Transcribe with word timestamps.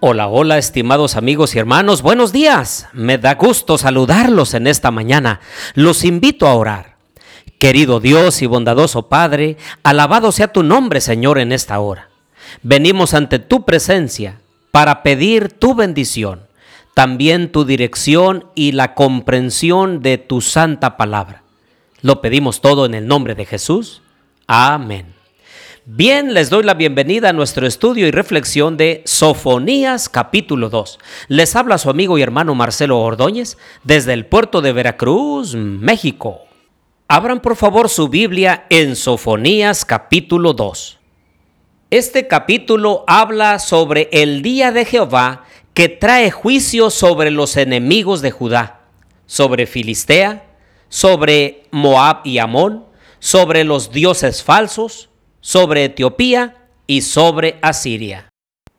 Hola, 0.00 0.28
hola, 0.28 0.58
estimados 0.58 1.16
amigos 1.16 1.56
y 1.56 1.58
hermanos, 1.58 2.02
buenos 2.02 2.32
días. 2.32 2.86
Me 2.92 3.18
da 3.18 3.34
gusto 3.34 3.78
saludarlos 3.78 4.54
en 4.54 4.68
esta 4.68 4.92
mañana. 4.92 5.40
Los 5.74 6.04
invito 6.04 6.46
a 6.46 6.54
orar. 6.54 6.98
Querido 7.58 7.98
Dios 7.98 8.40
y 8.40 8.46
bondadoso 8.46 9.08
Padre, 9.08 9.56
alabado 9.82 10.30
sea 10.30 10.52
tu 10.52 10.62
nombre, 10.62 11.00
Señor, 11.00 11.40
en 11.40 11.50
esta 11.50 11.80
hora. 11.80 12.10
Venimos 12.62 13.12
ante 13.12 13.40
tu 13.40 13.64
presencia 13.64 14.38
para 14.70 15.02
pedir 15.02 15.48
tu 15.50 15.74
bendición, 15.74 16.42
también 16.94 17.50
tu 17.50 17.64
dirección 17.64 18.44
y 18.54 18.70
la 18.70 18.94
comprensión 18.94 20.00
de 20.00 20.16
tu 20.16 20.42
santa 20.42 20.96
palabra. 20.96 21.42
Lo 22.02 22.20
pedimos 22.20 22.60
todo 22.60 22.86
en 22.86 22.94
el 22.94 23.08
nombre 23.08 23.34
de 23.34 23.46
Jesús. 23.46 24.02
Amén. 24.46 25.17
Bien, 25.90 26.34
les 26.34 26.50
doy 26.50 26.64
la 26.64 26.74
bienvenida 26.74 27.30
a 27.30 27.32
nuestro 27.32 27.66
estudio 27.66 28.06
y 28.06 28.10
reflexión 28.10 28.76
de 28.76 29.00
Sofonías 29.06 30.10
capítulo 30.10 30.68
2. 30.68 30.98
Les 31.28 31.56
habla 31.56 31.78
su 31.78 31.88
amigo 31.88 32.18
y 32.18 32.22
hermano 32.22 32.54
Marcelo 32.54 33.00
Ordóñez 33.00 33.56
desde 33.84 34.12
el 34.12 34.26
puerto 34.26 34.60
de 34.60 34.74
Veracruz, 34.74 35.54
México. 35.54 36.42
Abran 37.08 37.40
por 37.40 37.56
favor 37.56 37.88
su 37.88 38.08
Biblia 38.10 38.66
en 38.68 38.96
Sofonías 38.96 39.86
capítulo 39.86 40.52
2. 40.52 40.98
Este 41.88 42.28
capítulo 42.28 43.04
habla 43.06 43.58
sobre 43.58 44.10
el 44.12 44.42
día 44.42 44.72
de 44.72 44.84
Jehová 44.84 45.44
que 45.72 45.88
trae 45.88 46.30
juicio 46.30 46.90
sobre 46.90 47.30
los 47.30 47.56
enemigos 47.56 48.20
de 48.20 48.30
Judá, 48.30 48.82
sobre 49.24 49.64
Filistea, 49.66 50.50
sobre 50.90 51.62
Moab 51.70 52.18
y 52.24 52.36
Amón, 52.36 52.84
sobre 53.20 53.64
los 53.64 53.90
dioses 53.90 54.44
falsos, 54.44 55.08
sobre 55.40 55.84
Etiopía 55.84 56.56
y 56.86 57.02
sobre 57.02 57.58
Asiria. 57.62 58.28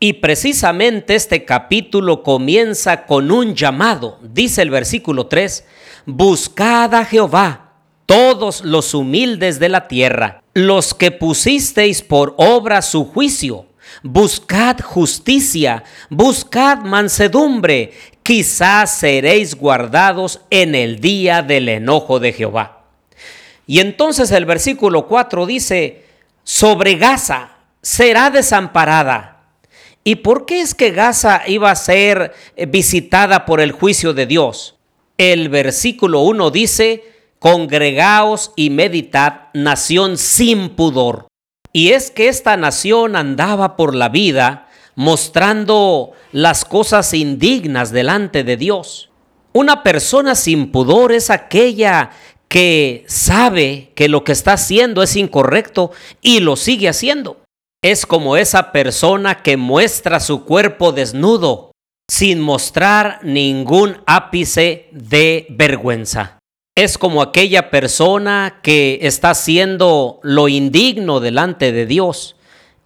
Y 0.00 0.14
precisamente 0.14 1.14
este 1.14 1.44
capítulo 1.44 2.24
comienza 2.24 3.06
con 3.06 3.30
un 3.30 3.54
llamado, 3.54 4.18
dice 4.20 4.62
el 4.62 4.70
versículo 4.70 5.28
3, 5.28 5.64
Buscad 6.06 6.92
a 6.94 7.04
Jehová, 7.04 7.74
todos 8.06 8.64
los 8.64 8.94
humildes 8.94 9.60
de 9.60 9.68
la 9.68 9.86
tierra, 9.86 10.42
los 10.54 10.92
que 10.94 11.12
pusisteis 11.12 12.02
por 12.02 12.34
obra 12.36 12.82
su 12.82 13.04
juicio, 13.04 13.66
buscad 14.02 14.80
justicia, 14.80 15.84
buscad 16.10 16.78
mansedumbre, 16.78 17.92
quizás 18.24 18.98
seréis 18.98 19.54
guardados 19.54 20.40
en 20.50 20.74
el 20.74 20.98
día 20.98 21.42
del 21.42 21.68
enojo 21.68 22.18
de 22.18 22.32
Jehová. 22.32 22.86
Y 23.68 23.78
entonces 23.78 24.32
el 24.32 24.46
versículo 24.46 25.06
4 25.06 25.46
dice, 25.46 26.06
sobre 26.44 26.96
Gaza 26.96 27.56
será 27.82 28.30
desamparada. 28.30 29.44
¿Y 30.04 30.16
por 30.16 30.46
qué 30.46 30.60
es 30.60 30.74
que 30.74 30.90
Gaza 30.90 31.42
iba 31.46 31.70
a 31.70 31.76
ser 31.76 32.32
eh, 32.56 32.66
visitada 32.66 33.44
por 33.44 33.60
el 33.60 33.72
juicio 33.72 34.14
de 34.14 34.26
Dios? 34.26 34.76
El 35.16 35.48
versículo 35.48 36.20
1 36.22 36.50
dice, 36.50 37.04
congregaos 37.38 38.52
y 38.56 38.70
meditad, 38.70 39.48
nación 39.54 40.18
sin 40.18 40.70
pudor. 40.70 41.28
Y 41.72 41.90
es 41.90 42.10
que 42.10 42.28
esta 42.28 42.56
nación 42.56 43.16
andaba 43.16 43.76
por 43.76 43.94
la 43.94 44.08
vida 44.08 44.68
mostrando 44.94 46.12
las 46.32 46.64
cosas 46.64 47.14
indignas 47.14 47.92
delante 47.92 48.44
de 48.44 48.56
Dios. 48.56 49.10
Una 49.52 49.82
persona 49.82 50.34
sin 50.34 50.72
pudor 50.72 51.12
es 51.12 51.30
aquella 51.30 52.10
que 52.52 53.06
sabe 53.08 53.92
que 53.94 54.10
lo 54.10 54.24
que 54.24 54.32
está 54.32 54.52
haciendo 54.52 55.02
es 55.02 55.16
incorrecto 55.16 55.90
y 56.20 56.40
lo 56.40 56.56
sigue 56.56 56.86
haciendo. 56.86 57.42
Es 57.82 58.04
como 58.04 58.36
esa 58.36 58.72
persona 58.72 59.42
que 59.42 59.56
muestra 59.56 60.20
su 60.20 60.44
cuerpo 60.44 60.92
desnudo 60.92 61.72
sin 62.10 62.40
mostrar 62.40 63.20
ningún 63.22 64.02
ápice 64.04 64.90
de 64.92 65.46
vergüenza. 65.48 66.40
Es 66.76 66.98
como 66.98 67.22
aquella 67.22 67.70
persona 67.70 68.60
que 68.62 68.98
está 69.00 69.30
haciendo 69.30 70.20
lo 70.22 70.46
indigno 70.48 71.20
delante 71.20 71.72
de 71.72 71.86
Dios 71.86 72.36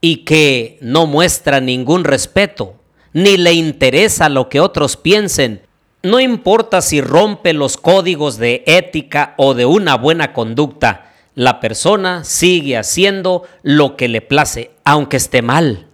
y 0.00 0.24
que 0.24 0.76
no 0.80 1.06
muestra 1.06 1.60
ningún 1.60 2.02
respeto, 2.02 2.80
ni 3.12 3.36
le 3.36 3.52
interesa 3.52 4.28
lo 4.28 4.48
que 4.48 4.58
otros 4.58 4.96
piensen, 4.96 5.62
no 6.02 6.20
importa 6.20 6.80
si 6.82 7.00
rompe 7.00 7.52
los 7.52 7.76
códigos 7.76 8.36
de 8.38 8.64
ética 8.66 9.34
o 9.36 9.54
de 9.54 9.66
una 9.66 9.96
buena 9.96 10.32
conducta, 10.32 11.12
la 11.34 11.60
persona 11.60 12.24
sigue 12.24 12.76
haciendo 12.76 13.44
lo 13.62 13.96
que 13.96 14.08
le 14.08 14.20
place, 14.20 14.72
aunque 14.84 15.16
esté 15.16 15.42
mal. 15.42 15.88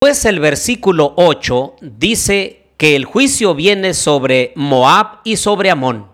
Pues 0.00 0.24
el 0.24 0.40
versículo 0.40 1.12
8 1.16 1.76
dice 1.82 2.68
que 2.76 2.96
el 2.96 3.04
juicio 3.04 3.54
viene 3.54 3.92
sobre 3.92 4.52
Moab 4.56 5.20
y 5.24 5.36
sobre 5.36 5.70
Amón. 5.70 6.06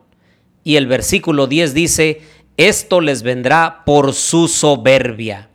Y 0.64 0.76
el 0.76 0.88
versículo 0.88 1.46
10 1.46 1.72
dice, 1.72 2.22
esto 2.56 3.00
les 3.00 3.22
vendrá 3.22 3.84
por 3.86 4.12
su 4.12 4.48
soberbia. 4.48 5.50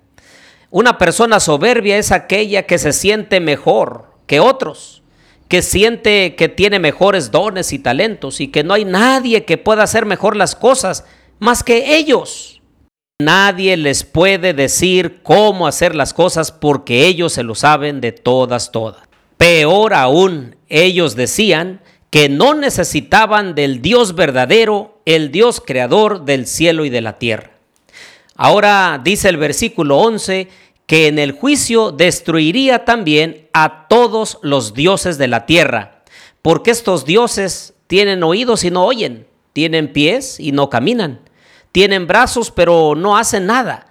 Una 0.70 0.98
persona 0.98 1.42
soberbia 1.42 1.98
es 1.98 2.14
aquella 2.14 2.66
que 2.66 2.78
se 2.78 2.94
siente 2.94 3.42
mejor 3.42 4.14
que 4.26 4.40
otros 4.40 5.01
que 5.52 5.62
siente 5.62 6.36
que 6.36 6.48
tiene 6.48 6.80
mejores 6.80 7.30
dones 7.30 7.74
y 7.74 7.80
talentos 7.80 8.40
y 8.40 8.48
que 8.48 8.64
no 8.64 8.74
hay 8.74 8.86
nadie 8.86 9.44
que 9.44 9.58
pueda 9.58 9.84
hacer 9.84 10.06
mejor 10.06 10.38
las 10.38 10.56
cosas 10.56 11.04
más 11.40 11.62
que 11.62 11.98
ellos. 11.98 12.62
Nadie 13.20 13.76
les 13.76 14.06
puede 14.06 14.54
decir 14.54 15.20
cómo 15.24 15.68
hacer 15.68 15.94
las 15.94 16.14
cosas 16.14 16.54
porque 16.54 17.06
ellos 17.06 17.34
se 17.34 17.44
lo 17.44 17.54
saben 17.54 18.00
de 18.00 18.14
todas, 18.14 18.72
todas. 18.72 19.02
Peor 19.36 19.94
aún, 19.94 20.56
ellos 20.70 21.18
decían 21.18 21.82
que 22.12 22.30
no 22.30 22.54
necesitaban 22.54 23.54
del 23.54 23.82
Dios 23.82 24.16
verdadero, 24.16 25.02
el 25.04 25.34
Dios 25.34 25.60
creador 25.60 26.24
del 26.24 26.48
cielo 26.48 26.86
y 26.86 26.90
de 26.90 27.02
la 27.02 27.20
tierra. 27.20 27.52
Ahora 28.38 29.02
dice 29.04 29.28
el 29.28 29.36
versículo 29.36 29.98
11 29.98 30.48
que 30.92 31.08
en 31.08 31.20
el 31.20 31.32
juicio 31.32 31.94
destruiría 31.94 32.84
también 32.84 33.48
a 33.54 33.88
todos 33.88 34.40
los 34.42 34.74
dioses 34.74 35.18
de 35.18 35.30
la 35.30 35.46
tierra, 35.46 36.04
porque 36.42 36.72
estos 36.72 37.06
dioses 37.06 37.76
tienen 37.88 38.24
oídos 38.24 38.66
y 38.66 38.72
no 38.72 38.84
oyen, 38.84 39.26
tienen 39.54 39.94
pies 39.94 40.38
y 40.38 40.52
no 40.52 40.70
caminan, 40.70 41.22
tienen 41.72 42.08
brazos 42.08 42.52
pero 42.52 42.96
no 42.96 43.16
hacen 43.16 43.46
nada. 43.46 43.88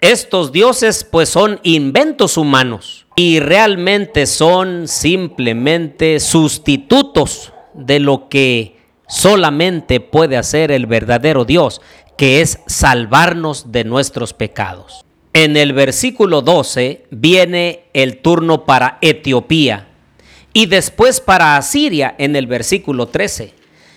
Estos 0.00 0.52
dioses 0.52 1.02
pues 1.02 1.28
son 1.28 1.58
inventos 1.64 2.36
humanos 2.36 3.08
y 3.16 3.40
realmente 3.40 4.24
son 4.26 4.86
simplemente 4.86 6.20
sustitutos 6.20 7.52
de 7.72 7.98
lo 7.98 8.28
que 8.28 8.76
solamente 9.08 9.98
puede 9.98 10.36
hacer 10.36 10.70
el 10.70 10.86
verdadero 10.86 11.44
Dios, 11.44 11.80
que 12.16 12.42
es 12.42 12.60
salvarnos 12.68 13.72
de 13.72 13.82
nuestros 13.82 14.32
pecados. 14.32 15.04
En 15.36 15.56
el 15.56 15.72
versículo 15.72 16.42
12 16.42 17.06
viene 17.10 17.86
el 17.92 18.18
turno 18.18 18.64
para 18.64 18.98
Etiopía 19.00 19.88
y 20.52 20.66
después 20.66 21.20
para 21.20 21.56
Asiria 21.56 22.14
en 22.18 22.36
el 22.36 22.46
versículo 22.46 23.08
13. 23.08 23.52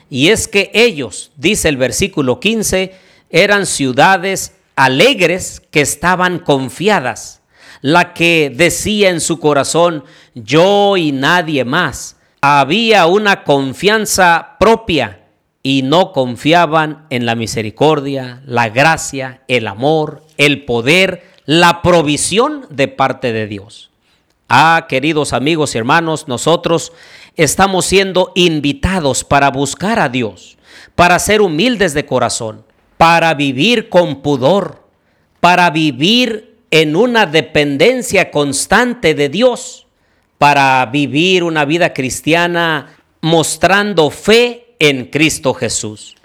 Y 0.10 0.30
es 0.30 0.48
que 0.48 0.72
ellos, 0.74 1.32
dice 1.38 1.70
el 1.70 1.78
versículo 1.78 2.40
15, 2.40 2.92
eran 3.30 3.68
ciudades 3.68 4.54
alegres 4.76 5.62
que 5.70 5.82
estaban 5.82 6.40
confiadas, 6.40 7.42
la 7.82 8.16
que 8.16 8.52
decía 8.52 9.12
en 9.12 9.22
su 9.22 9.40
corazón, 9.40 10.06
yo 10.34 10.98
y 10.98 11.12
nadie 11.12 11.64
más. 11.66 12.16
Había 12.42 13.06
una 13.06 13.44
confianza 13.44 14.56
propia 14.60 15.27
y 15.68 15.82
no 15.82 16.14
confiaban 16.14 17.06
en 17.10 17.26
la 17.26 17.36
misericordia, 17.36 18.42
la 18.46 18.70
gracia, 18.70 19.42
el 19.50 19.68
amor, 19.68 20.24
el 20.38 20.64
poder, 20.64 21.24
la 21.46 21.82
provisión 21.82 22.66
de 22.70 22.88
parte 22.88 23.34
de 23.34 23.48
Dios. 23.48 23.92
Ah, 24.48 24.86
queridos 24.88 25.34
amigos 25.34 25.76
y 25.76 25.78
hermanos, 25.78 26.30
nosotros 26.30 26.94
estamos 27.36 27.86
siendo 27.86 28.32
invitados 28.34 29.26
para 29.26 29.52
buscar 29.52 30.00
a 30.00 30.08
Dios, 30.08 30.58
para 30.96 31.20
ser 31.20 31.42
humildes 31.42 31.94
de 31.94 32.06
corazón, 32.06 32.64
para 32.96 33.34
vivir 33.34 33.90
con 33.90 34.22
pudor, 34.22 34.88
para 35.42 35.70
vivir 35.70 36.62
en 36.72 36.96
una 36.96 37.26
dependencia 37.26 38.32
constante 38.32 39.16
de 39.16 39.28
Dios, 39.28 39.86
para 40.38 40.86
vivir 40.86 41.44
una 41.44 41.66
vida 41.66 41.94
cristiana 41.94 42.96
mostrando 43.20 44.10
fe 44.10 44.67
en 44.80 45.06
Cristo 45.06 45.54
Jesús. 45.54 46.16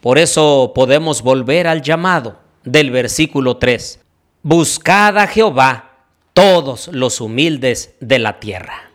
Por 0.00 0.18
eso 0.18 0.72
podemos 0.74 1.22
volver 1.22 1.66
al 1.66 1.82
llamado 1.82 2.38
del 2.64 2.90
versículo 2.90 3.56
3. 3.56 4.00
Buscad 4.42 5.18
a 5.18 5.26
Jehová 5.26 6.06
todos 6.34 6.88
los 6.88 7.20
humildes 7.20 7.94
de 8.00 8.18
la 8.18 8.40
tierra. 8.40 8.90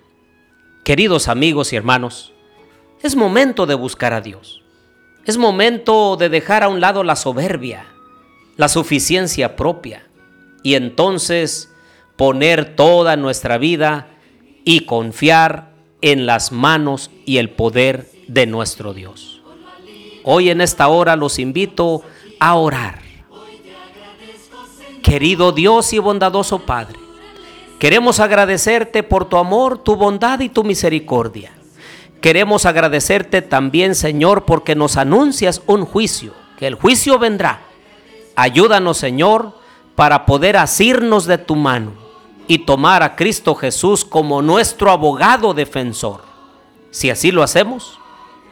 Queridos 0.83 1.27
amigos 1.27 1.73
y 1.73 1.75
hermanos, 1.75 2.33
es 3.01 3.15
momento 3.15 3.65
de 3.65 3.75
buscar 3.75 4.13
a 4.13 4.21
Dios. 4.21 4.63
Es 5.25 5.37
momento 5.37 6.15
de 6.17 6.29
dejar 6.29 6.63
a 6.63 6.69
un 6.69 6.79
lado 6.79 7.03
la 7.03 7.15
soberbia, 7.15 7.85
la 8.55 8.69
suficiencia 8.69 9.55
propia 9.55 10.07
y 10.63 10.75
entonces 10.75 11.71
poner 12.15 12.75
toda 12.75 13.15
nuestra 13.17 13.57
vida 13.57 14.07
y 14.63 14.81
confiar 14.81 15.73
en 16.01 16.25
las 16.25 16.51
manos 16.51 17.11
y 17.25 17.37
el 17.37 17.49
poder 17.49 18.09
de 18.27 18.45
nuestro 18.45 18.93
Dios. 18.93 19.41
Hoy 20.23 20.49
en 20.49 20.61
esta 20.61 20.87
hora 20.87 21.15
los 21.15 21.39
invito 21.39 22.03
a 22.39 22.55
orar. 22.55 23.01
Querido 25.01 25.53
Dios 25.53 25.93
y 25.93 25.99
bondadoso 25.99 26.59
Padre, 26.59 26.99
queremos 27.79 28.19
agradecerte 28.19 29.03
por 29.03 29.25
tu 29.25 29.37
amor, 29.37 29.77
tu 29.77 29.95
bondad 29.95 30.41
y 30.41 30.49
tu 30.49 30.63
misericordia. 30.63 31.53
Queremos 32.19 32.65
agradecerte 32.65 33.41
también, 33.41 33.95
Señor, 33.95 34.43
porque 34.43 34.75
nos 34.75 34.97
anuncias 34.97 35.61
un 35.65 35.85
juicio, 35.85 36.33
que 36.57 36.67
el 36.67 36.75
juicio 36.75 37.19
vendrá. 37.19 37.61
Ayúdanos, 38.35 38.97
Señor, 38.97 39.53
para 39.95 40.25
poder 40.25 40.57
asirnos 40.57 41.25
de 41.25 41.37
tu 41.37 41.55
mano 41.55 41.93
y 42.47 42.59
tomar 42.59 43.03
a 43.03 43.15
Cristo 43.15 43.55
Jesús 43.55 44.03
como 44.03 44.41
nuestro 44.41 44.91
abogado 44.91 45.53
defensor. 45.53 46.21
Si 46.91 47.09
así 47.09 47.31
lo 47.31 47.43
hacemos, 47.43 47.99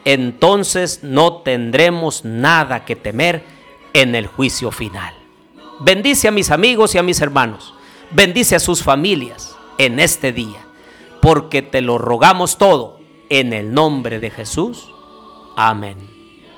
entonces 0.06 1.00
no 1.02 1.38
tendremos 1.42 2.24
nada 2.24 2.84
que 2.84 2.94
temer 2.94 3.42
en 3.92 4.14
el 4.14 4.28
juicio 4.28 4.70
final. 4.70 5.12
Bendice 5.80 6.28
a 6.28 6.30
mis 6.30 6.52
amigos 6.52 6.94
y 6.94 6.98
a 6.98 7.02
mis 7.02 7.20
hermanos. 7.20 7.74
Bendice 8.12 8.54
a 8.54 8.60
sus 8.60 8.84
familias 8.84 9.56
en 9.78 9.98
este 9.98 10.32
día, 10.32 10.64
porque 11.20 11.60
te 11.60 11.80
lo 11.80 11.98
rogamos 11.98 12.56
todo 12.56 13.00
en 13.30 13.52
el 13.52 13.74
nombre 13.74 14.20
de 14.20 14.30
Jesús. 14.30 14.88
Amén. 15.56 16.15